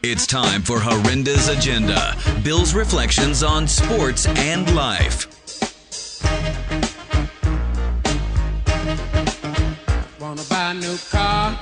[0.00, 5.26] It's time for Horrenda's Agenda Bill's reflections on sports and life.
[10.20, 11.58] Wanna buy a new car?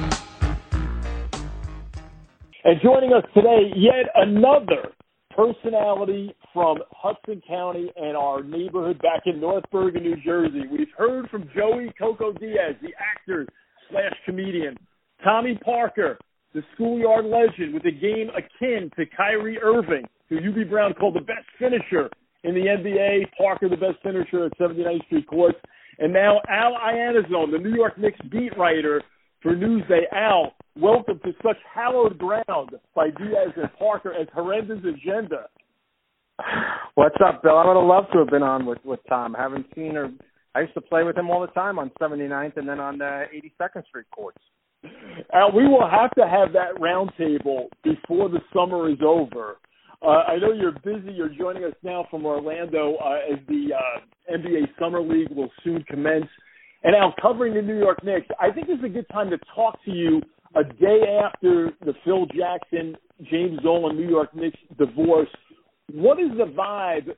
[2.65, 4.93] And joining us today, yet another
[5.35, 10.65] personality from Hudson County and our neighborhood back in North Bergen, New Jersey.
[10.71, 13.47] We've heard from Joey Coco Diaz, the actor
[13.91, 14.77] slash comedian,
[15.25, 16.19] Tommy Parker,
[16.57, 21.21] the schoolyard legend with a game akin to Kyrie Irving, who Hubie Brown called the
[21.21, 22.09] best finisher
[22.45, 25.59] in the NBA, Parker the best finisher at 79th Street Courts,
[25.99, 29.03] and now Al Iannazzone, the New York Knicks beat writer
[29.43, 30.05] for Newsday.
[30.13, 35.49] Al, welcome to such hallowed ground by Diaz and Parker as Horrenda's Agenda.
[36.95, 37.59] What's up, Bill?
[37.59, 39.37] I would have loved to have been on with with Tom.
[39.37, 40.11] I haven't seen or
[40.55, 43.25] I used to play with him all the time on 79th and then on the
[43.61, 44.39] 82nd Street courts.
[45.33, 49.57] Al, we will have to have that roundtable before the summer is over.
[50.03, 51.13] Uh, I know you're busy.
[51.13, 55.83] You're joining us now from Orlando uh, as the uh, NBA Summer League will soon
[55.85, 56.27] commence.
[56.85, 59.39] And Al, covering the New York Knicks, I think this is a good time to
[59.55, 60.21] talk to you
[60.55, 62.97] a day after the Phil Jackson,
[63.31, 65.29] James Dolan New York Knicks divorce.
[65.93, 67.15] What is the vibe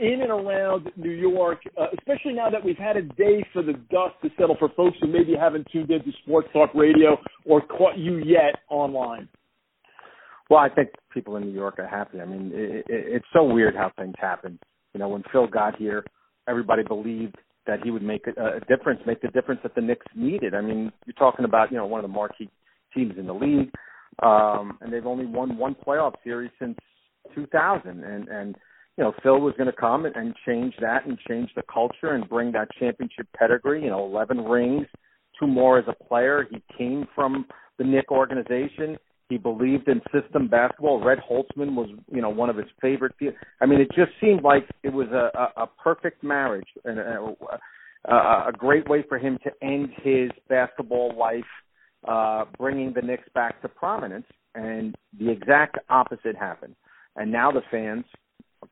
[0.00, 3.74] in and around New York, uh, especially now that we've had a day for the
[3.74, 7.96] dust to settle for folks who maybe haven't tuned into Sports Talk Radio or caught
[7.96, 9.28] you yet online?
[10.50, 12.20] Well, I think people in New York are happy.
[12.20, 14.58] I mean, it, it, it's so weird how things happen.
[14.92, 16.04] You know, when Phil got here,
[16.48, 20.06] everybody believed that he would make a, a difference, make the difference that the Knicks
[20.14, 20.54] needed.
[20.54, 22.48] I mean, you're talking about you know one of the marquee
[22.94, 23.70] teams in the league,
[24.22, 26.76] um, and they've only won one playoff series since
[27.34, 28.56] 2000, and and
[28.96, 32.12] you know, Phil was going to come and, and change that and change the culture
[32.12, 33.82] and bring that championship pedigree.
[33.82, 34.86] You know, 11 rings,
[35.38, 36.46] two more as a player.
[36.50, 37.46] He came from
[37.78, 38.96] the Knick organization.
[39.28, 41.04] He believed in system basketball.
[41.04, 43.12] Red Holzman was, you know, one of his favorite.
[43.60, 47.34] I mean, it just seemed like it was a, a, a perfect marriage and a,
[48.08, 48.14] a,
[48.48, 51.42] a great way for him to end his basketball life,
[52.08, 54.26] uh, bringing the Knicks back to prominence.
[54.54, 56.76] And the exact opposite happened.
[57.16, 58.04] And now the fans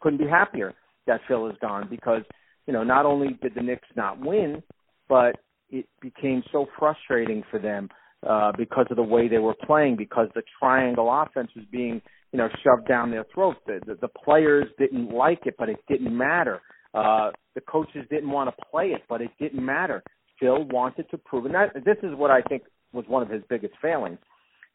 [0.01, 0.75] couldn't be happier
[1.07, 2.23] that Phil is gone because
[2.67, 4.63] you know not only did the Knicks not win,
[5.09, 5.37] but
[5.71, 7.89] it became so frustrating for them
[8.29, 12.01] uh, because of the way they were playing, because the triangle offense was being
[12.33, 13.59] you know shoved down their throats.
[13.67, 16.61] The, the, the players didn't like it, but it didn't matter.
[16.95, 20.03] Uh, the coaches didn't want to play it, but it didn't matter.
[20.41, 22.63] Phil wanted to prove, and that, this is what I think
[22.93, 24.19] was one of his biggest failings.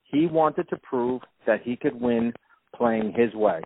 [0.03, 2.33] He wanted to prove that he could win
[2.75, 3.61] playing his way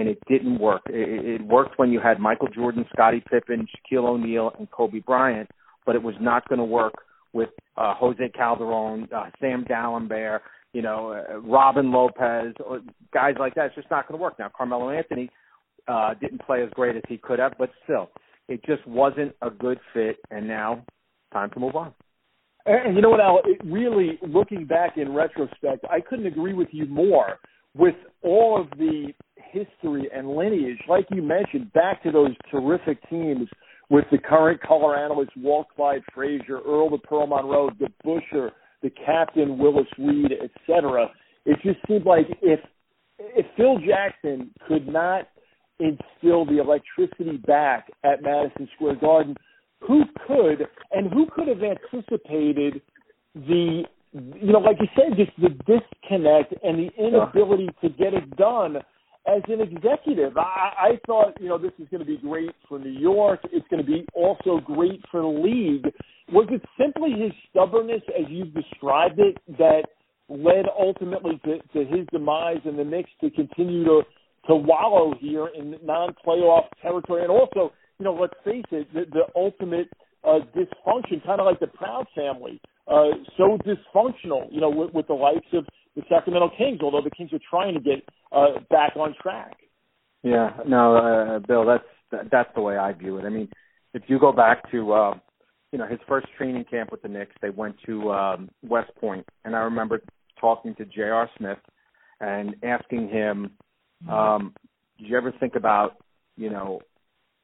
[0.00, 0.82] and it didn't work.
[0.88, 5.48] It, it worked when you had Michael Jordan, Scottie Pippen, Shaquille O'Neal, and Kobe Bryant,
[5.84, 6.94] but it was not going to work
[7.32, 10.40] with uh, Jose Calderon, uh, Sam Dalembert,
[10.72, 12.80] you know, uh, Robin Lopez, or
[13.12, 13.66] guys like that.
[13.66, 14.38] It's just not going to work.
[14.38, 15.30] Now, Carmelo Anthony
[15.88, 18.10] uh, didn't play as great as he could have, but still,
[18.48, 20.16] it just wasn't a good fit.
[20.30, 20.84] And now,
[21.32, 21.94] time to move on.
[22.66, 23.40] And you know what, Al?
[23.44, 27.38] It really, looking back in retrospect, I couldn't agree with you more.
[27.74, 29.12] With all of the
[29.56, 33.48] history and lineage, like you mentioned, back to those terrific teams
[33.88, 38.52] with the current color analysts Walt Clyde Frazier, Earl the Pearl Monroe, the Busher,
[38.82, 41.08] the captain Willis Reed, etc.
[41.44, 42.60] It just seemed like if
[43.18, 45.28] if Phil Jackson could not
[45.78, 49.36] instill the electricity back at Madison Square Garden,
[49.80, 52.82] who could and who could have anticipated
[53.34, 58.36] the you know, like you said, just the disconnect and the inability to get it
[58.36, 58.78] done
[59.26, 60.36] as an executive.
[60.36, 63.40] I, I thought, you know, this is going to be great for New York.
[63.52, 65.92] It's going to be also great for the league.
[66.32, 69.82] Was it simply his stubbornness, as you've described it, that
[70.28, 74.02] led ultimately to, to his demise and the Knicks to continue to
[74.46, 79.24] to wallow here in non-playoff territory, and also, you know, let's face it, the, the
[79.34, 79.88] ultimate
[80.24, 85.06] uh, dysfunction, kind of like the Proud family, uh, so dysfunctional, you know, with, with
[85.06, 85.66] the likes of
[85.96, 89.56] the Sacramento Kings, although the Kings are trying to get uh, back on track.
[90.22, 93.24] Yeah, no, uh, Bill, that's that's the way I view it.
[93.24, 93.48] I mean,
[93.94, 95.14] if you go back to uh,
[95.72, 99.26] you know his first training camp with the Knicks, they went to um, West Point,
[99.44, 100.00] and I remember
[100.40, 101.28] talking to J.R.
[101.38, 101.58] Smith
[102.20, 103.52] and asking him,
[104.10, 104.54] um,
[104.98, 105.96] "Did you ever think about
[106.36, 106.80] you know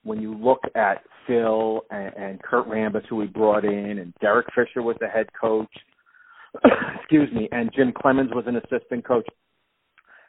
[0.04, 4.46] when you look at Phil and, and Kurt Rambis, who we brought in, and Derek
[4.54, 5.72] Fisher was the head coach,
[7.00, 9.26] excuse me, and Jim Cleamons was an assistant coach.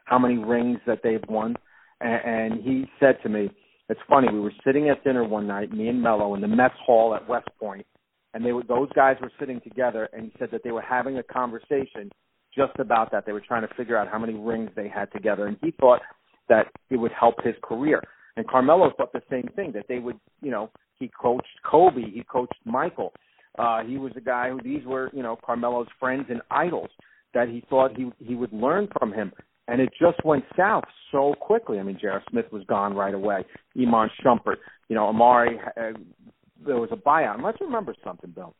[0.05, 1.55] How many rings that they've won?
[2.01, 3.49] And, and he said to me,
[3.89, 4.27] "It's funny.
[4.31, 7.27] We were sitting at dinner one night, me and Melo, in the mess hall at
[7.27, 7.85] West Point,
[8.33, 11.17] and they were those guys were sitting together, and he said that they were having
[11.17, 12.11] a conversation
[12.55, 13.25] just about that.
[13.25, 16.01] They were trying to figure out how many rings they had together, and he thought
[16.49, 18.01] that it would help his career.
[18.35, 22.24] And Carmelo thought the same thing that they would, you know, he coached Kobe, he
[22.24, 23.13] coached Michael.
[23.57, 26.89] Uh, he was a guy who these were, you know, Carmelo's friends and idols
[27.33, 29.31] that he thought he he would learn from him.
[29.68, 31.80] And it just went south so quickly.
[31.80, 32.21] I mean, J.R.
[32.30, 33.45] Smith was gone right away.
[33.80, 34.57] Iman Shumpert,
[34.89, 35.97] you know, Amar'e, uh,
[36.65, 37.36] there was a buyout.
[37.36, 38.53] And let's remember something, Bill.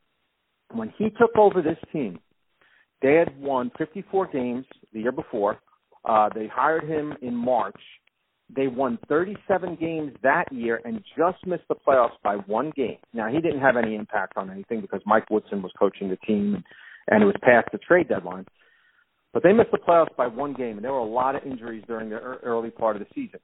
[0.72, 2.19] When he took over this team,
[3.02, 5.60] they had won 54 games the year before.
[6.06, 7.80] Uh, they hired him in March.
[8.56, 12.98] They won 37 games that year and just missed the playoffs by one game.
[13.14, 16.64] Now, he didn't have any impact on anything because Mike Woodson was coaching the team
[17.08, 18.46] and it was past the trade deadline.
[19.34, 21.84] But they missed the playoffs by one game, and there were a lot of injuries
[21.88, 23.40] during the early part of the season.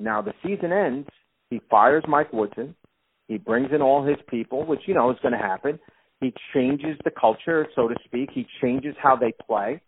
[0.00, 1.08] Now, the season ends.
[1.48, 2.74] He fires Mike Woodson.
[3.28, 5.78] He brings in all his people, which, you know, is going to happen.
[6.20, 8.30] He changes the culture, so to speak.
[8.32, 9.80] He changes how they play.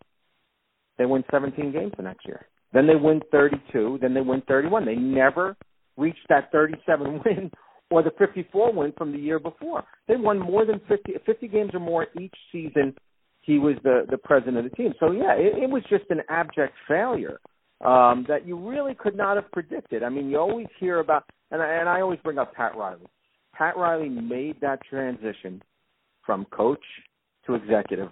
[0.97, 2.47] They win 17 games the next year.
[2.73, 3.99] Then they win 32.
[4.01, 4.85] Then they win 31.
[4.85, 5.55] They never
[5.97, 7.51] reached that 37 win
[7.91, 9.83] or the 54 win from the year before.
[10.07, 12.95] They won more than 50, 50 games or more each season.
[13.41, 14.93] He was the the president of the team.
[14.99, 17.39] So yeah, it, it was just an abject failure
[17.83, 20.03] um, that you really could not have predicted.
[20.03, 23.07] I mean, you always hear about, and I, and I always bring up Pat Riley.
[23.53, 25.63] Pat Riley made that transition
[26.25, 26.83] from coach
[27.47, 28.09] to executive,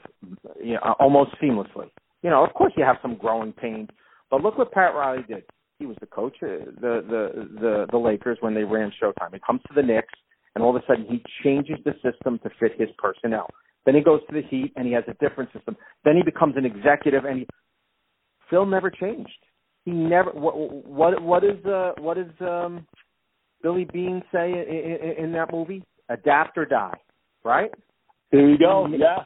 [0.64, 1.90] you know, almost seamlessly.
[2.24, 3.90] You know, of course, you have some growing pains,
[4.30, 5.44] but look what Pat Riley did.
[5.80, 9.34] He was the coach of the the the, the Lakers when they ran Showtime.
[9.34, 10.14] He comes to the Knicks,
[10.56, 13.48] and all of a sudden he changes the system to fit his personnel.
[13.86, 15.78] Then he goes to the Heat, and he has a different system.
[16.04, 17.48] Then he becomes an executive, and he,
[18.50, 19.38] Phil never changed.
[19.86, 20.32] He never.
[20.32, 22.86] What what what is uh what does um
[23.62, 25.84] Billy Beane say in, in, in that movie?
[26.10, 26.98] Adapt or die,
[27.44, 27.72] right?
[28.32, 28.88] There you go.
[28.90, 29.24] He, yeah.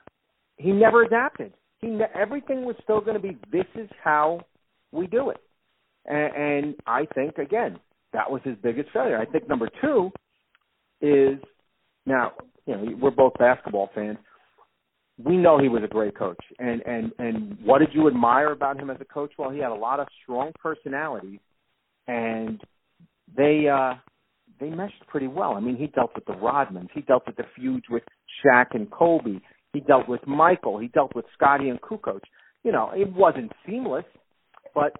[0.58, 1.54] He never adapted.
[1.80, 3.38] He everything was still going to be.
[3.52, 4.42] This is how
[4.92, 5.38] we do it.
[6.06, 7.80] And, and I think again
[8.14, 9.18] that was his biggest failure.
[9.18, 10.12] I think number two
[11.02, 11.40] is
[12.06, 12.34] now
[12.66, 14.18] you know we're both basketball fans.
[15.24, 18.80] We know he was a great coach, and and and what did you admire about
[18.80, 19.32] him as a coach?
[19.38, 21.40] Well, he had a lot of strong personalities,
[22.08, 22.60] and
[23.36, 23.96] they uh
[24.60, 25.54] they meshed pretty well.
[25.54, 28.04] I mean, he dealt with the Rodmans, he dealt with the feuds with
[28.44, 29.40] Shaq and Kobe,
[29.74, 32.20] he dealt with Michael, he dealt with Scottie and Kukoc.
[32.64, 34.06] You know, it wasn't seamless,
[34.74, 34.94] but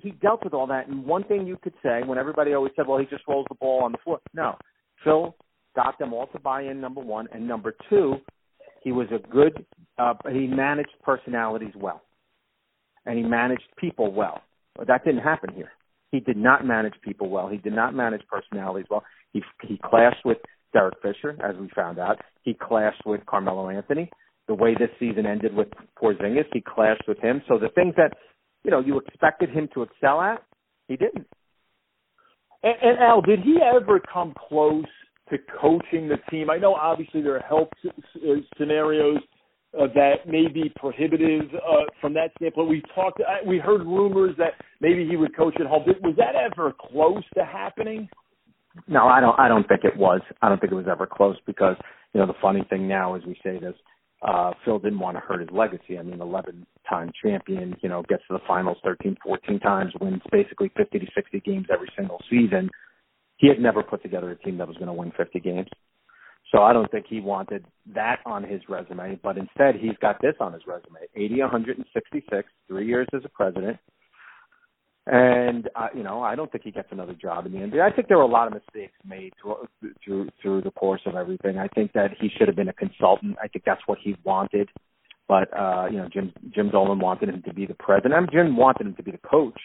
[0.00, 0.88] he dealt with all that.
[0.88, 3.54] And one thing you could say, when everybody always said, "Well, he just rolls the
[3.56, 4.56] ball on the floor," no,
[5.04, 5.34] Phil
[5.74, 6.80] got them all to buy in.
[6.80, 8.16] Number one, and number two,
[8.82, 9.64] he was a good.
[9.98, 12.02] Uh, he managed personalities well,
[13.06, 14.40] and he managed people well.
[14.76, 15.72] But that didn't happen here.
[16.10, 17.48] He did not manage people well.
[17.48, 19.04] He did not manage personalities well.
[19.32, 20.38] He he clashed with
[20.72, 22.20] Derek Fisher, as we found out.
[22.42, 24.10] He clashed with Carmelo Anthony.
[24.48, 25.68] The way this season ended with
[26.00, 27.42] Porzingis, he clashed with him.
[27.46, 28.14] So the things that
[28.64, 30.42] you know you expected him to excel at,
[30.88, 31.26] he didn't.
[32.62, 34.84] And, and Al, did he ever come close
[35.30, 36.50] to coaching the team?
[36.50, 37.70] I know obviously there are health
[38.58, 39.18] scenarios
[39.78, 42.68] uh, that may be prohibitive uh, from that standpoint.
[42.68, 45.84] We talked, uh, we heard rumors that maybe he would coach at home.
[46.02, 48.08] Was that ever close to happening?
[48.86, 49.38] No, I don't.
[49.38, 50.22] I don't think it was.
[50.40, 51.76] I don't think it was ever close because
[52.14, 53.74] you know the funny thing now is we say this
[54.22, 55.98] uh, Phil didn't want to hurt his legacy.
[55.98, 60.22] I mean, 11 time champion, you know, gets to the finals 13, 14 times, wins
[60.30, 62.70] basically 50 to 60 games every single season.
[63.36, 65.68] He had never put together a team that was going to win 50 games.
[66.54, 70.34] So I don't think he wanted that on his resume, but instead he's got this
[70.38, 73.78] on his resume 80, 166, three years as a president,
[75.06, 77.80] and uh, you know, I don't think he gets another job in the NBA.
[77.80, 79.66] I think there were a lot of mistakes made through
[80.04, 81.58] through, through the course of everything.
[81.58, 83.36] I think that he should have been a consultant.
[83.42, 84.68] I think that's what he wanted.
[85.26, 88.14] But uh, you know, Jim Jim Dolan wanted him to be the president.
[88.14, 89.58] I mean, Jim wanted him to be the coach,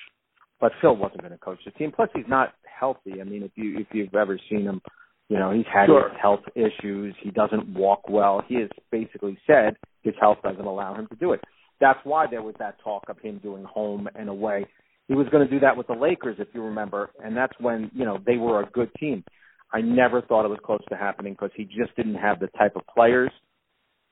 [0.60, 1.92] but Phil wasn't going to coach the team.
[1.96, 3.22] Plus, he's not healthy.
[3.22, 4.82] I mean, if you if you've ever seen him,
[5.30, 6.10] you know, he's had sure.
[6.10, 7.16] his health issues.
[7.22, 8.42] He doesn't walk well.
[8.48, 11.42] He has basically said his health doesn't allow him to do it.
[11.80, 14.66] That's why there was that talk of him doing home and away
[15.08, 17.90] he was going to do that with the Lakers, if you remember, and that's when
[17.94, 19.24] you know they were a good team.
[19.72, 22.76] I never thought it was close to happening because he just didn't have the type
[22.76, 23.32] of players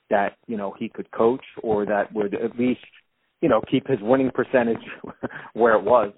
[0.10, 2.82] that you know he could coach or that would at least
[3.42, 4.84] you know keep his winning percentage
[5.54, 6.12] where it was.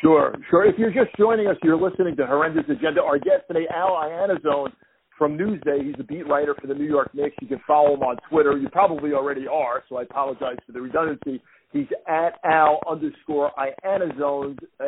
[0.00, 0.66] Sure, sure.
[0.66, 3.00] If you're just joining us, you're listening to Horrenda's Agenda.
[3.00, 4.72] Our guest today, Al Iannazzone
[5.16, 5.84] from Newsday.
[5.84, 7.36] He's a beat writer for the New York Knicks.
[7.40, 8.56] You can follow him on Twitter.
[8.56, 11.40] You probably already are, so I apologize for the redundancy.
[11.74, 14.84] He's at Al underscore Iannazzone, uh,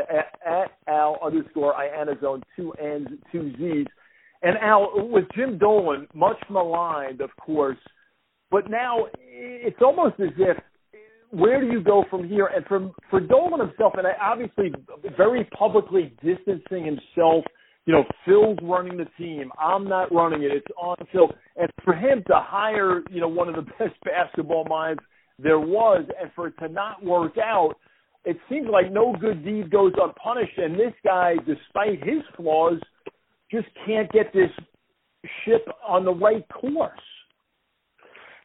[0.46, 3.86] at Al underscore Iannazzone, two N's, two Z's.
[4.42, 7.76] And Al, with Jim Dolan, much maligned, of course,
[8.52, 10.56] but now it's almost as if
[11.30, 12.46] where do you go from here?
[12.54, 14.72] And for for Dolan himself, and obviously
[15.16, 17.44] very publicly distancing himself.
[17.86, 19.50] You know, Phil's running the team.
[19.58, 20.52] I'm not running it.
[20.52, 21.32] It's on Phil.
[21.56, 25.00] And for him to hire, you know, one of the best basketball minds
[25.38, 27.74] there was, and for it to not work out,
[28.24, 30.58] it seems like no good deed goes unpunished.
[30.58, 32.80] And this guy, despite his flaws,
[33.50, 34.50] just can't get this
[35.44, 36.98] ship on the right course.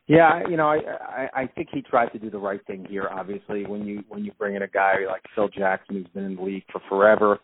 [0.07, 3.07] Yeah, you know, I, I I think he tried to do the right thing here.
[3.09, 6.35] Obviously, when you when you bring in a guy like Phil Jackson, who's been in
[6.35, 7.39] the league for forever,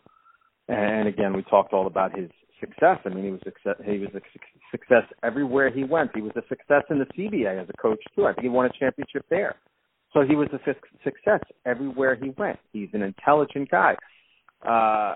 [0.68, 2.98] and again, we talked all about his success.
[3.04, 3.76] I mean, he was success.
[3.84, 4.20] He was a
[4.70, 6.10] success everywhere he went.
[6.14, 8.26] He was a success in the CBA as a coach too.
[8.26, 9.56] I think he won a championship there.
[10.12, 10.58] So he was a
[11.04, 12.58] success everywhere he went.
[12.72, 13.94] He's an intelligent guy.
[14.66, 15.14] Uh,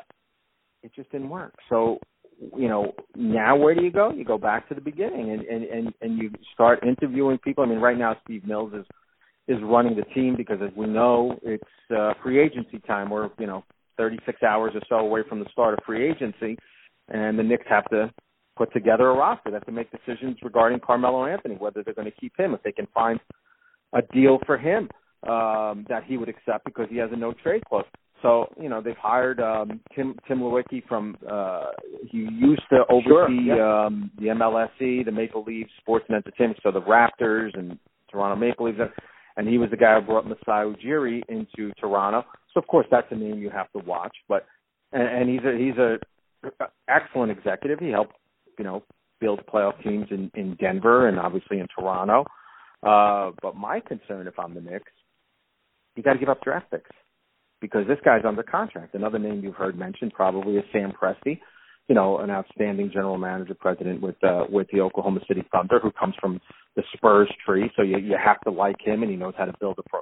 [0.83, 1.55] it just didn't work.
[1.69, 1.99] So
[2.57, 4.11] you know, now where do you go?
[4.11, 7.65] You go back to the beginning and and and, and you start interviewing people.
[7.65, 8.85] I mean, right now Steve Mills is
[9.49, 11.63] is running the team because as we know, it's
[11.97, 13.11] uh, free agency time.
[13.11, 13.65] We're you know
[13.97, 16.59] 36 hours or so away from the start of free agency,
[17.09, 18.11] and the Knicks have to
[18.57, 19.51] put together a roster.
[19.51, 22.63] They have to make decisions regarding Carmelo Anthony, whether they're going to keep him, if
[22.63, 23.19] they can find
[23.93, 24.89] a deal for him
[25.29, 27.85] um, that he would accept because he has a no trade clause.
[28.23, 31.71] So you know they've hired um, Tim Tim Leiweke from uh,
[32.09, 33.87] he used to oversee sure, yeah.
[33.87, 37.79] um, the MLSE, the Maple Leafs Sports and Entertainment, so the Raptors and
[38.11, 38.79] Toronto Maple Leafs,
[39.37, 42.23] and he was the guy who brought Masai Ujiri into Toronto.
[42.55, 44.47] So of course that's a name you have to watch, but
[44.93, 45.99] and, and he's a he's a
[46.93, 47.79] excellent executive.
[47.79, 48.17] He helped
[48.59, 48.83] you know
[49.21, 52.25] build playoff teams in in Denver and obviously in Toronto.
[52.83, 54.91] Uh, but my concern, if I'm the Knicks,
[55.95, 56.91] you got to give up draft picks
[57.61, 58.95] because this guy's under contract.
[58.95, 61.39] Another name you've heard mentioned probably is Sam Presti,
[61.89, 65.93] you know, an outstanding general manager, president with uh, with the Oklahoma City Thunder, who
[65.93, 66.41] comes from
[66.77, 67.71] the Spurs tree.
[67.77, 70.01] So you you have to like him, and he knows how to build a pro.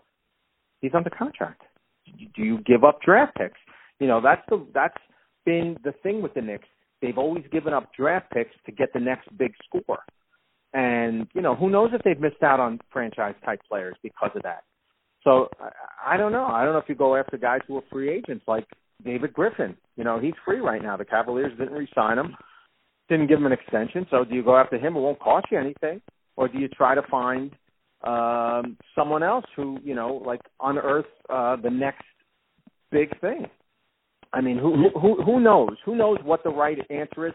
[0.80, 1.62] He's under contract.
[2.06, 3.58] Do you give up draft picks?
[3.98, 4.96] You know, that's the that's
[5.44, 6.68] been the thing with the Knicks.
[7.02, 10.00] They've always given up draft picks to get the next big score.
[10.72, 14.42] And, you know, who knows if they've missed out on franchise type players because of
[14.42, 14.62] that.
[15.24, 16.46] So I, I don't know.
[16.46, 18.66] I don't know if you go after guys who are free agents like
[19.04, 19.76] David Griffin.
[19.96, 20.96] You know, he's free right now.
[20.96, 22.36] The Cavaliers didn't re-sign him,
[23.08, 24.06] didn't give him an extension.
[24.10, 24.96] So do you go after him?
[24.96, 26.00] It won't cost you anything,
[26.36, 27.52] or do you try to find
[28.02, 32.04] um someone else who you know like unearth uh the next
[32.90, 33.46] big thing?
[34.32, 35.76] I mean, who who who knows?
[35.84, 37.34] Who knows what the right answer is?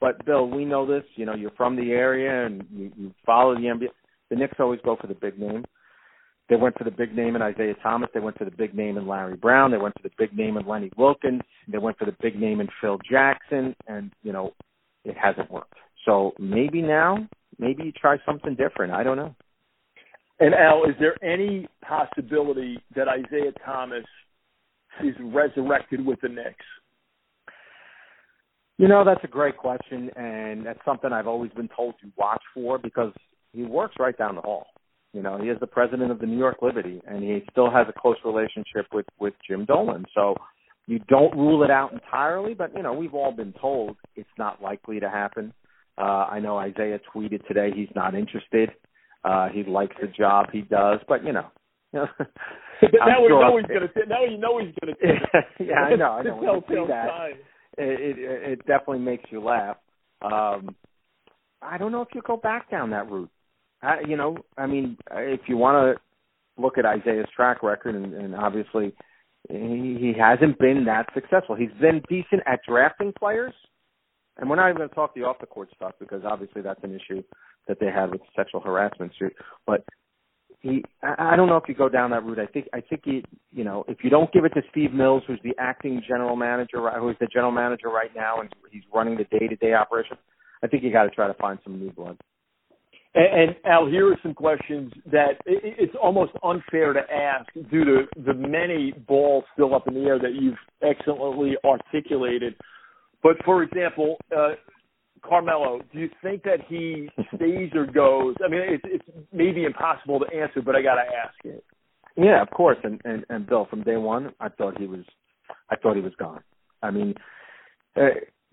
[0.00, 1.04] But Bill, we know this.
[1.14, 3.88] You know, you're from the area and you, you follow the NBA.
[4.30, 5.64] The Knicks always go for the big name.
[6.48, 8.10] They went for the big name in Isiah Thomas.
[8.12, 9.70] They went for the big name in Larry Brown.
[9.70, 11.42] They went for the big name in Lenny Wilkens.
[11.68, 13.76] They went for the big name in Phil Jackson.
[13.86, 14.52] And, you know,
[15.04, 15.74] it hasn't worked.
[16.04, 18.92] So maybe now, maybe you try something different.
[18.92, 19.34] I don't know.
[20.40, 24.04] And Al, is there any possibility that Isiah Thomas
[25.04, 26.64] is resurrected with the Knicks?
[28.78, 32.42] You know, that's a great question, and that's something I've always been told to watch
[32.54, 33.12] for because
[33.52, 34.66] he works right down the hall.
[35.12, 37.86] You know, he is the president of the New York Liberty, and he still has
[37.88, 40.06] a close relationship with with Jim Dolan.
[40.14, 40.34] So
[40.86, 44.62] you don't rule it out entirely, but you know, we've all been told it's not
[44.62, 45.52] likely to happen.
[45.98, 48.70] Uh, I know Isiah tweeted today he's not interested.
[49.22, 51.46] Uh, he likes the job he does, but you know,
[51.92, 54.06] now we know he's going to.
[54.08, 55.64] Now you know he's going to.
[55.64, 56.12] yeah, I know.
[56.12, 56.36] I know.
[56.36, 57.08] When you see that,
[57.78, 59.76] it, it it definitely makes you laugh.
[60.22, 60.74] Um,
[61.60, 63.30] I don't know if you go back down that route.
[63.82, 68.14] I, you know, I mean, if you want to look at Isiah's track record, and,
[68.14, 68.92] and obviously
[69.48, 71.56] he, he hasn't been that successful.
[71.56, 73.52] He's been decent at drafting players,
[74.36, 76.82] and we're not even going to talk the off the court stuff because obviously that's
[76.84, 77.22] an issue
[77.68, 79.34] that they had with sexual harassment suit.
[79.66, 79.84] But
[80.62, 82.38] he, I, don't know if you go down that route.
[82.38, 85.24] I think, I think he, you know, if you don't give it to Steve Mills,
[85.26, 89.24] who's the acting general manager, who's the general manager right now, and he's running the
[89.24, 90.16] day-to-day operation,
[90.62, 92.16] I think you got to try to find some new blood.
[93.14, 97.84] And, and Al, here are some questions that it, it's almost unfair to ask due
[97.84, 102.54] to the many balls still up in the air that you've excellently articulated.
[103.22, 104.52] But for example, uh,
[105.24, 108.34] Carmelo, do you think that he stays or goes?
[108.44, 111.64] I mean, it's, it's maybe impossible to answer, but I got to ask it.
[112.16, 112.76] Yeah, of course.
[112.84, 115.04] And, and and Bill, from day one, I thought he was,
[115.70, 116.42] I thought he was gone.
[116.82, 117.14] I mean,
[117.96, 118.08] uh,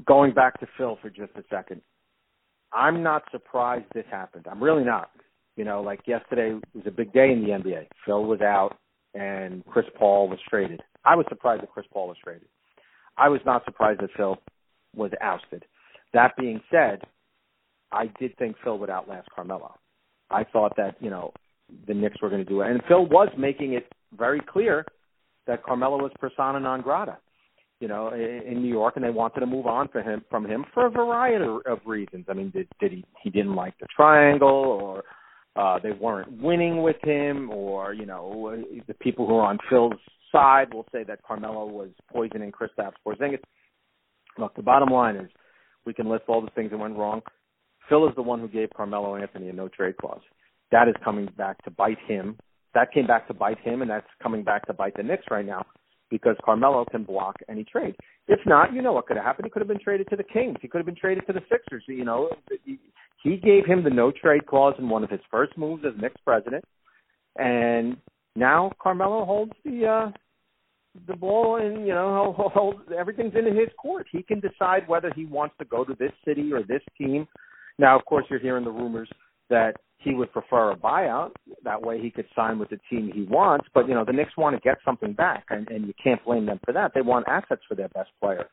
[0.06, 1.82] going back to Phil for just a second,
[2.74, 4.46] I'm not surprised this happened.
[4.50, 5.10] I'm really not.
[5.56, 7.88] You know, like yesterday was a big day in the NBA.
[8.06, 8.78] Phil was out
[9.14, 10.82] and Chris Paul was traded.
[11.04, 12.48] I was surprised that Chris Paul was traded.
[13.18, 14.38] I was not surprised that Phil
[14.96, 15.66] was ousted.
[16.14, 17.02] That being said,
[17.92, 19.76] I did think Phil would outlast Carmelo.
[20.30, 21.34] I thought that you know
[21.88, 23.88] the Knicks were going to do it, and Phil was making it
[24.18, 24.86] very clear
[25.48, 27.18] that Carmelo was persona non grata,
[27.80, 30.66] you know, in New York, and they wanted to move on for him from him
[30.74, 32.26] for a variety of reasons.
[32.30, 35.04] I mean, did did he he didn't like the triangle, or
[35.56, 39.94] uh, they weren't winning with him, or you know, the people who are on Phil's
[40.32, 43.42] side will say that Carmelo was poisoning Kristaps Porzingis.
[44.38, 45.30] Look, the bottom line is
[45.86, 47.22] we can list all the things that went wrong.
[47.88, 50.22] Phil is the one who gave Carmelo Anthony a no trade clause.
[50.72, 52.38] That is coming back to bite him.
[52.76, 55.46] That came back to bite him, and that's coming back to bite the Knicks right
[55.46, 55.66] now
[56.12, 57.96] because Carmelo can block any trade.
[58.28, 59.46] If not, you know what could have happened.
[59.46, 60.58] He could have been traded to the Kings.
[60.62, 61.84] He could have been traded to the Sixers.
[61.88, 62.30] You know,
[63.24, 66.22] he gave him the no trade clause in one of his first moves as Knicks
[66.24, 66.64] president,
[67.38, 67.98] and
[68.36, 70.12] now Carmelo holds the uh
[71.08, 74.08] the ball and you know he'll hold everything's in his court.
[74.12, 77.28] He can decide whether he wants to go to this city or this team.
[77.78, 79.10] Now, of course, you're hearing the rumors
[79.50, 81.32] that he would prefer a buyout.
[81.64, 83.68] That way, he could sign with the team he wants.
[83.74, 86.46] But you know, the Knicks want to get something back, and, and you can't blame
[86.46, 86.92] them for that.
[86.96, 88.46] They want assets for their best player.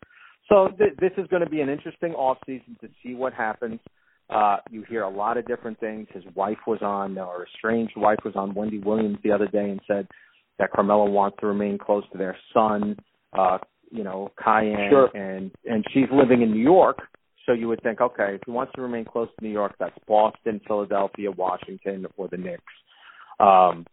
[0.48, 3.80] So th- this is going to be an interesting off season to see what happens.
[4.28, 6.08] Uh, you hear a lot of different things.
[6.12, 9.80] His wife was on, or estranged wife was on Wendy Williams the other day and
[9.86, 10.08] said
[10.58, 12.96] that Carmelo wants to remain close to their son,
[13.32, 13.58] uh,
[13.90, 15.16] you know, Kiyan, sure.
[15.16, 16.98] and and she's living in New York,
[17.44, 19.96] so you would think, okay, if he wants to remain close to New York, that's
[20.08, 22.62] Boston, Philadelphia, Washington, or the Knicks.
[23.38, 23.86] Um,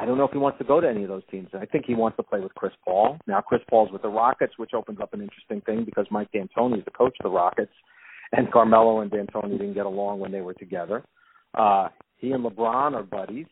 [0.00, 1.48] I don't know if he wants to go to any of those teams.
[1.52, 3.18] I think he wants to play with Chris Paul.
[3.26, 6.78] Now Chris Paul's with the Rockets, which opens up an interesting thing because Mike D'Antoni
[6.78, 7.72] is the coach of the Rockets,
[8.32, 11.04] and Carmelo and D'Antoni didn't get along when they were together.
[11.54, 13.46] Uh, he and LeBron are buddies.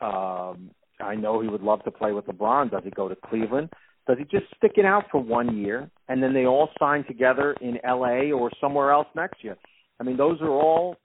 [0.00, 0.70] Um,
[1.02, 2.70] I know he would love to play with LeBron.
[2.70, 3.70] Does he go to Cleveland?
[4.06, 7.54] Does he just stick it out for one year and then they all sign together
[7.60, 9.56] in LA or somewhere else next year?
[10.00, 10.96] I mean, those are all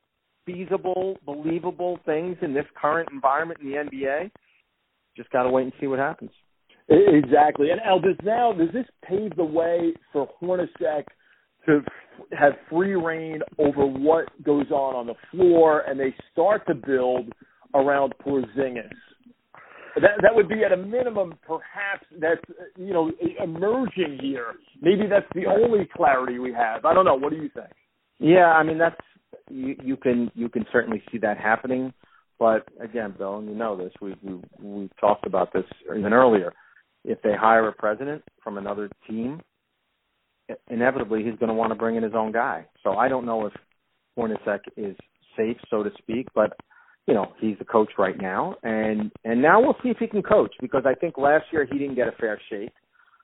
[0.46, 4.32] feasible, believable things in this current environment in the NBA.
[5.16, 6.32] Just got to wait and see what happens.
[6.90, 7.70] Exactly.
[7.70, 11.04] And Al, does now does this pave the way for Hornacek
[11.66, 11.82] to
[12.38, 17.34] have free reign over what goes on on the floor, and they start to build
[17.76, 18.90] around Porzingis?
[20.02, 22.42] That that would be at a minimum perhaps that's
[22.78, 23.12] you know
[23.44, 24.56] emerging here.
[24.82, 26.86] Maybe that's the only clarity we have.
[26.86, 27.16] I don't know.
[27.16, 27.72] What do you think?
[28.20, 28.96] Yeah, I mean that's
[29.50, 31.94] you, you can you can certainly see that happening.
[32.40, 36.54] But again, Bill, and you know this, we we we talked about this even earlier.
[37.04, 39.42] If they hire a president from another team,
[40.70, 42.66] inevitably he's going to want to bring in his own guy.
[42.84, 43.54] So I don't know if
[44.18, 44.96] Hornacek is
[45.38, 46.58] safe, so to speak, but
[47.08, 50.22] you know he's the coach right now, and and now we'll see if he can
[50.22, 52.72] coach because I think last year he didn't get a fair shake.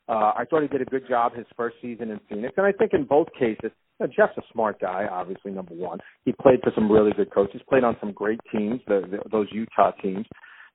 [0.07, 2.71] Uh, I thought he did a good job his first season in Phoenix, and I
[2.71, 5.07] think in both cases, you know, Jeff's a smart guy.
[5.09, 8.81] Obviously, number one, he played for some really good coaches, played on some great teams,
[8.87, 10.25] the, the, those Utah teams.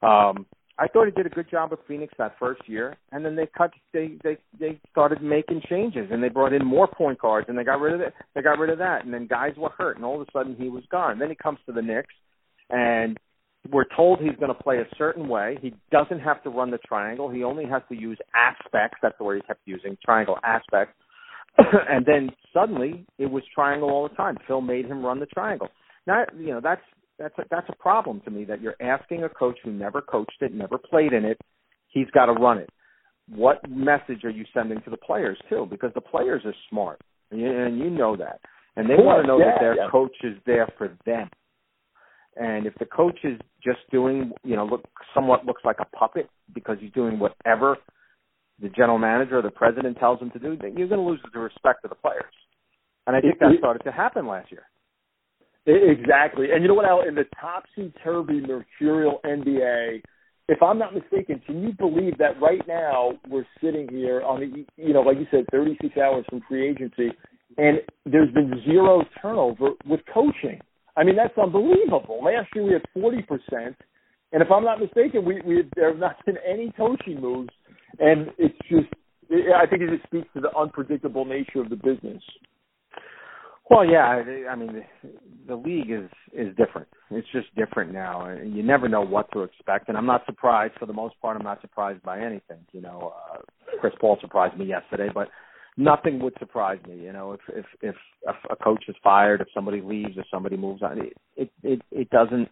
[0.02, 0.46] Um,
[0.78, 3.48] I thought he did a good job with Phoenix that first year, and then they
[3.56, 3.72] cut.
[3.92, 7.64] They they they started making changes, and they brought in more point guards, and they
[7.64, 8.14] got rid of it.
[8.34, 10.56] They got rid of that, and then guys were hurt, and all of a sudden
[10.56, 11.18] he was gone.
[11.18, 12.14] Then he comes to the Knicks
[12.70, 13.18] and
[13.70, 15.58] we're told he's going to play a certain way.
[15.60, 17.28] He doesn't have to run the triangle.
[17.28, 18.98] He only has to use aspects.
[19.02, 20.94] That's the word he kept using, triangle aspects.
[21.58, 24.38] and then suddenly it was triangle all the time.
[24.46, 25.68] Phil made him run the triangle.
[26.06, 26.82] Now, you know, that's
[27.18, 30.40] that's a, that's a problem to me that you're asking a coach who never coached
[30.40, 31.38] it, never played in it,
[31.88, 32.70] he's got to run it.
[33.28, 35.66] What message are you sending to the players too?
[35.68, 37.00] Because the players are smart,
[37.32, 37.40] and
[37.78, 38.40] you, know that,
[38.76, 39.90] and they want to know yeah, that their yeah.
[39.90, 41.28] coach is there for them
[42.38, 46.28] and if the coach is just doing, you know, look somewhat looks like a puppet
[46.54, 47.76] because he's doing whatever
[48.60, 51.20] the general manager or the president tells him to do, then you're going to lose
[51.32, 52.24] the respect of the players.
[53.06, 54.64] And I think that started to happen last year.
[55.66, 56.48] Exactly.
[56.52, 57.06] And you know what, Al?
[57.06, 60.02] In the topsy turvy mercurial NBA,
[60.48, 64.64] if I'm not mistaken, can you believe that right now we're sitting here on the,
[64.82, 67.10] you know, like you said, 36 hours from free agency,
[67.58, 70.60] and there's been zero turnover with coaching.
[70.98, 72.24] I mean, that's unbelievable.
[72.24, 73.74] Last year we had 40%.
[74.32, 77.50] And if I'm not mistaken, we, we there have not been any coaching moves.
[78.00, 78.88] And it's just,
[79.30, 82.22] I think it just speaks to the unpredictable nature of the business.
[83.70, 85.10] Well, yeah, I mean, the,
[85.46, 86.88] the league is is different.
[87.10, 89.88] It's just different now, and you never know what to expect.
[89.88, 90.74] And I'm not surprised.
[90.80, 92.64] For the most part, I'm not surprised by anything.
[92.72, 93.38] You know, uh,
[93.78, 95.28] Chris Paul surprised me yesterday, but
[95.78, 96.96] nothing would surprise me.
[96.96, 97.94] You know, if if if
[98.50, 102.10] a coach is fired, if somebody leaves, if somebody moves on, it it it, it
[102.10, 102.48] doesn't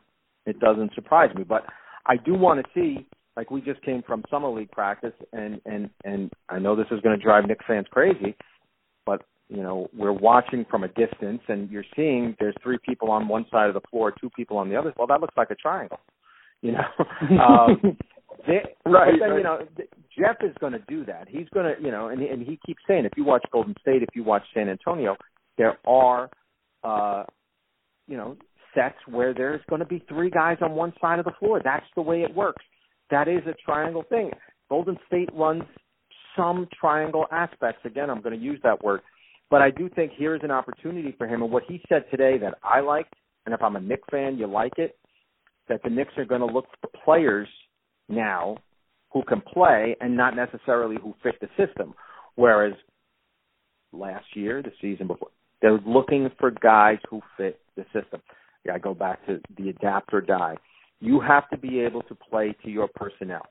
[0.46, 1.42] it doesn't surprise me.
[1.42, 1.64] But
[2.06, 3.06] I do want to see.
[3.36, 7.00] Like we just came from summer league practice, and and and I know this is
[7.02, 8.34] going to drive Knicks fans crazy,
[9.04, 13.28] but you know, we're watching from a distance and you're seeing there's three people on
[13.28, 14.92] one side of the floor, two people on the other.
[14.96, 16.00] Well, that looks like a triangle,
[16.62, 17.38] you know.
[17.40, 17.96] um,
[18.46, 19.12] they, right.
[19.12, 19.36] But then, right.
[19.38, 19.58] you know,
[20.18, 21.28] Jeff is going to do that.
[21.28, 24.02] He's going to, you know, and and he keeps saying if you watch Golden State,
[24.02, 25.16] if you watch San Antonio,
[25.58, 26.30] there are,
[26.84, 27.24] uh,
[28.06, 28.36] you know,
[28.74, 31.60] sets where there's going to be three guys on one side of the floor.
[31.62, 32.64] That's the way it works.
[33.10, 34.30] That is a triangle thing.
[34.68, 35.62] Golden State runs
[36.36, 37.80] some triangle aspects.
[37.84, 39.00] Again, I'm going to use that word.
[39.50, 41.42] But I do think here is an opportunity for him.
[41.42, 43.14] And what he said today that I liked,
[43.46, 44.98] and if I'm a Knick fan, you like it,
[45.68, 47.48] that the Knicks are going to look for players
[48.08, 48.56] now
[49.12, 51.94] who can play and not necessarily who fit the system.
[52.34, 52.74] Whereas
[53.92, 55.30] last year, the season before,
[55.62, 58.20] they're looking for guys who fit the system.
[58.72, 60.56] I go back to the adapt or die.
[61.00, 63.46] You have to be able to play to your personnel.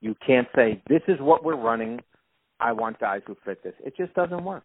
[0.00, 2.00] You can't say, this is what we're running.
[2.60, 3.74] I want guys who fit this.
[3.84, 4.64] It just doesn't work.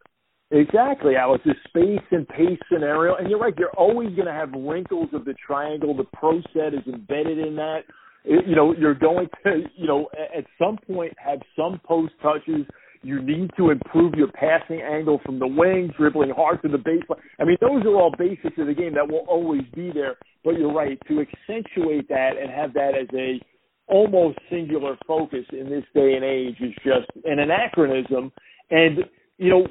[0.51, 1.43] Exactly, Alex.
[1.45, 3.53] The space and pace scenario, and you're right.
[3.57, 5.95] You're always going to have wrinkles of the triangle.
[5.95, 7.81] The pro set is embedded in that.
[8.23, 12.65] You know, you're going to, you know, at some point have some post touches.
[13.01, 17.19] You need to improve your passing angle from the wing, dribbling hard to the baseline.
[17.39, 20.17] I mean, those are all basics of the game that will always be there.
[20.43, 23.39] But you're right to accentuate that and have that as a
[23.87, 28.31] almost singular focus in this day and age is just an anachronism.
[28.69, 28.99] And
[29.37, 29.65] you know,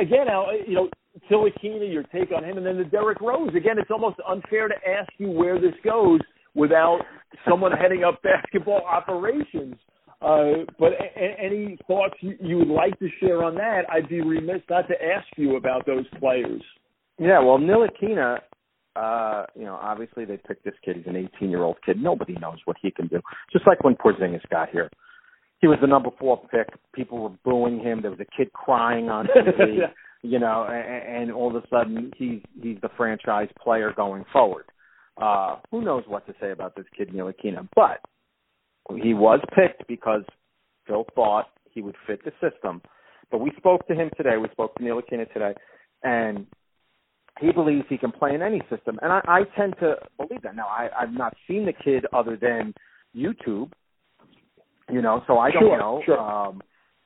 [0.00, 0.90] again, Al, you know,
[1.30, 3.54] Ntilikina, your take on him, and then the Derrick Rose.
[3.54, 6.20] Again, it's almost unfair to ask you where this goes
[6.54, 7.00] without
[7.48, 9.76] someone heading up basketball operations.
[10.22, 13.82] Uh, but a- any thoughts you, you would like to share on that?
[13.92, 16.62] I'd be remiss not to ask you about those players.
[17.18, 18.38] Yeah, well, Ntilikina,
[18.96, 20.96] uh, you know, obviously they picked this kid.
[20.96, 22.02] He's an 18 year old kid.
[22.02, 23.20] Nobody knows what he can do.
[23.52, 24.90] Just like when Porzingis got here,
[25.60, 26.68] he was the number four pick.
[26.94, 28.00] People were booing him.
[28.02, 29.80] There was a kid crying on TV.
[30.22, 34.64] you know, and, and all of a sudden he's he's the franchise player going forward.
[35.20, 37.68] Uh, who knows what to say about this kid Ntilikina?
[37.74, 38.00] But
[39.02, 40.22] he was picked because
[40.86, 42.82] Phil thought he would fit the system.
[43.30, 44.36] But we spoke to him today.
[44.36, 45.54] We spoke to Ntilikina today,
[46.02, 46.46] and
[47.40, 48.98] he believes he can play in any system.
[49.02, 50.56] And I, I tend to believe that.
[50.56, 52.72] Now, I, I've not seen the kid other than
[53.14, 53.72] YouTube,
[54.90, 56.02] you know, so I don't Sure, know.
[56.04, 56.18] sure.
[56.18, 56.62] Um,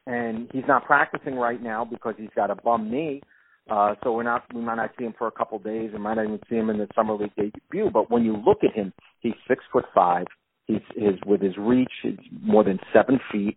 [0.07, 3.23] and he's not practicing right now because he's got a bum knee.
[3.69, 5.91] Uh, so we're not, we might not see him for a couple of days.
[5.93, 7.91] We might not even see him in the summer league debut.
[7.93, 10.27] But when you look at him, he's six foot five.
[10.67, 13.57] He's his with his reach, it's more than seven feet.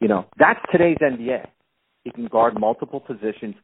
[0.00, 1.46] You know, that's today's NBA.
[2.04, 3.54] He can guard multiple positions.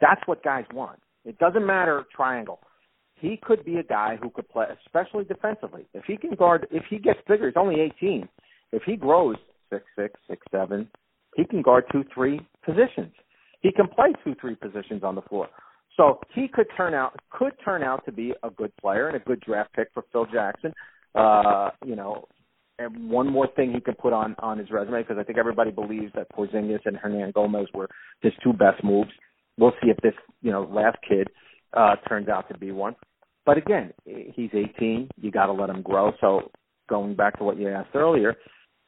[0.00, 0.98] That's what guys want.
[1.24, 2.60] It doesn't matter triangle.
[3.16, 5.86] He could be a guy who could play, especially defensively.
[5.92, 8.28] If he can guard, if he gets bigger, he's only 18.
[8.72, 9.36] If he grows
[9.70, 10.88] six six six seven,
[11.36, 13.12] he can guard two three positions.
[13.60, 15.48] He can play two three positions on the floor.
[15.96, 19.20] So he could turn out could turn out to be a good player and a
[19.20, 20.72] good draft pick for Phil Jackson.
[21.14, 22.24] Uh, you know,
[22.78, 25.70] and one more thing he could put on on his resume because I think everybody
[25.70, 27.88] believes that Porzingis and Hernangomez were
[28.22, 29.10] his two best moves.
[29.58, 31.28] We'll see if this you know last kid
[31.74, 32.96] uh, turns out to be one.
[33.44, 35.10] But again, he's 18.
[35.20, 36.12] You got to let him grow.
[36.20, 36.50] So
[36.88, 38.36] going back to what you asked earlier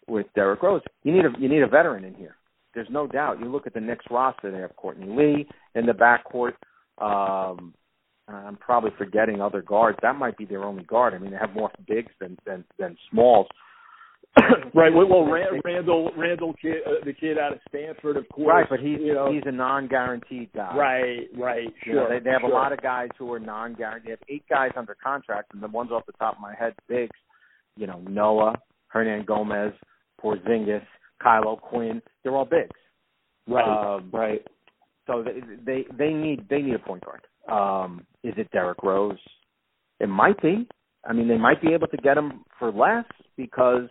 [0.06, 2.36] with Derrick Rose, you need a you need a veteran in here.
[2.74, 3.40] There's no doubt.
[3.40, 6.52] You look at the Knicks roster; they have Courtney Lee in the backcourt.
[6.98, 7.74] Um,
[8.28, 9.98] I'm probably forgetting other guards.
[10.02, 11.14] That might be their only guard.
[11.14, 13.46] I mean, they have more bigs than than, than smalls.
[14.74, 14.90] right.
[14.94, 18.48] Well, Rand, Randle, Randle, kid, uh, the kid out of Stanford, of course.
[18.48, 20.74] Right, but he's you know, he's a non-guaranteed guy.
[20.74, 21.64] right, right.
[21.64, 21.94] You Sure.
[21.96, 22.50] know, they, they have sure.
[22.50, 24.06] a lot of guys who are non-guaranteed.
[24.06, 26.72] They have eight guys under contract, and the ones off the top of my head,
[26.88, 27.16] bigs.
[27.76, 28.54] You know, Noah,
[28.94, 29.74] Hernangomez,
[30.22, 30.84] Porzingis,
[31.22, 32.02] Kyle O'Quinn.
[32.22, 32.70] They're all bigs.
[33.48, 34.46] Right, Um, right.
[35.06, 37.22] So they they they need they need a point guard.
[37.48, 39.18] Um, is it Derrick Rose?
[40.00, 40.68] It might be.
[41.04, 43.04] I mean, they might be able to get him for less
[43.36, 43.88] because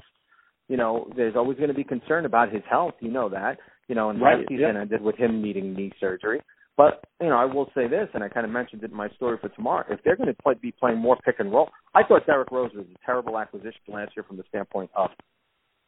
[0.70, 2.94] you know there's always going to be concern about his health.
[3.02, 3.58] You know that.
[3.90, 4.82] You know, and Right, last season yeah.
[4.82, 6.40] ended with him needing knee surgery.
[6.78, 9.10] But you know, I will say this, and I kind of mentioned it in my
[9.10, 9.86] story for tomorrow.
[9.90, 12.72] If they're going to play, be playing more pick and roll, I thought Derrick Rose
[12.74, 15.10] was a terrible acquisition last year from the standpoint of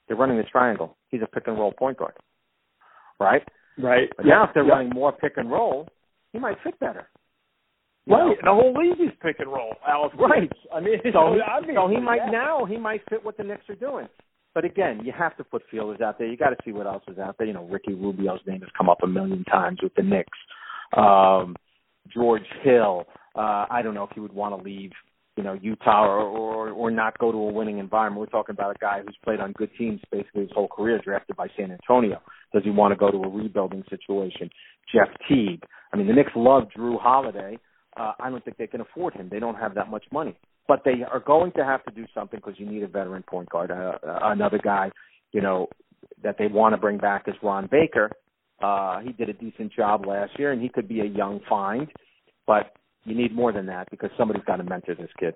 [0.07, 0.97] they're running the triangle.
[1.09, 2.13] He's a pick and roll point guard,
[3.19, 3.43] right?
[3.77, 4.09] Right.
[4.15, 4.73] But now if they're yeah.
[4.73, 5.87] running more pick and roll,
[6.31, 7.07] he might fit better.
[8.05, 8.37] You Right.
[8.43, 8.55] know?
[8.55, 9.75] The whole league is pick and roll.
[9.87, 10.15] Alex.
[10.19, 10.51] Right.
[10.73, 12.31] I mean, So, he, so he might yeah.
[12.31, 14.07] now he might fit what the Knicks are doing.
[14.53, 16.27] But again, you have to put feelers out there.
[16.27, 17.47] You got to see what else is out there.
[17.47, 20.37] You know, Ricky Rubio's name has come up a million times with the Knicks.
[20.95, 21.55] Um,
[22.13, 23.05] George Hill.
[23.35, 24.91] Uh, I don't know if he would want to leave
[25.35, 28.19] you know Utah or, or or not go to a winning environment.
[28.19, 31.35] We're talking about a guy who's played on good teams basically his whole career, drafted
[31.35, 32.21] by San Antonio.
[32.53, 34.49] Does he want to go to a rebuilding situation?
[34.93, 35.63] Jeff Teague.
[35.91, 37.57] I mean, the Knicks love Jrue Holiday.
[37.95, 39.29] Uh, I don't think they can afford him.
[39.31, 40.35] They don't have that much money,
[40.67, 43.49] but they are going to have to do something because you need a veteran point
[43.49, 43.71] guard.
[43.71, 44.91] Uh, uh, another guy,
[45.31, 45.67] you know,
[46.23, 48.09] that they want to bring back is Ron Baker.
[48.61, 51.87] Uh, he did a decent job last year, and he could be a young find,
[52.47, 52.73] but
[53.05, 55.35] you need more than that because somebody's got to mentor this kid.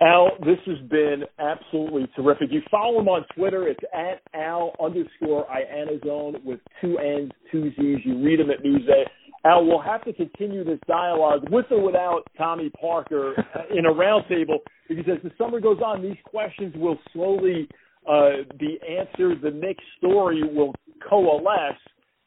[0.00, 2.48] Al, this has been absolutely terrific.
[2.50, 3.68] You follow him on Twitter.
[3.68, 7.98] It's at Al underscore Iannazzone with two N's, two Z's.
[8.04, 9.04] You read him at Newsday.
[9.44, 13.34] Al, we'll have to continue this dialogue with or without Tommy Parker
[13.76, 17.68] in a roundtable because as the summer goes on, these questions will slowly
[18.08, 19.40] uh, be answered.
[19.42, 20.74] The Knicks story will
[21.08, 21.78] coalesce.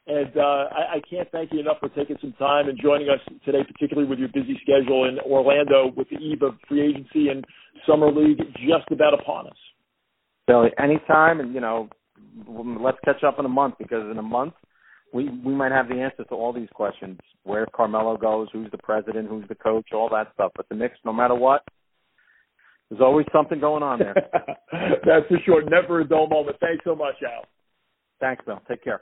[0.08, 3.20] And uh, I, I can't thank you enough for taking some time and joining us
[3.44, 7.44] today, particularly with your busy schedule in Orlando with the eve of free agency and
[7.86, 9.58] summer league just about upon us.
[10.48, 11.90] Billy, anytime, and you know,
[12.48, 14.54] let's catch up in a month because in a month
[15.14, 18.78] we we might have the answers to all these questions: where Carmelo goes, who's the
[18.78, 20.54] president, who's the coach, all that stuff.
[20.56, 21.64] But the Knicks, no matter what,
[22.90, 24.16] there's always something going on there.
[24.72, 25.70] That's for sure.
[25.70, 26.56] Never a dull moment.
[26.62, 27.44] Thanks so much, Al.
[28.22, 28.62] Thanks, Bill.
[28.70, 29.02] Take care.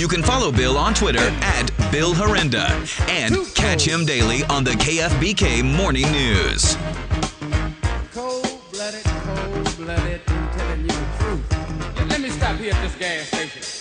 [0.00, 2.70] You can follow Bill on Twitter at Bill Horrenda
[3.10, 6.76] and catch him daily on the KFBK Morning News.
[8.12, 12.08] Cold blooded, cold blooded, I'm telling you the truth.
[12.08, 13.79] Let me stop here at this gas station.